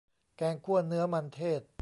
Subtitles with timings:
[0.37, 1.61] แกงคั่วเนื้อมันเทศ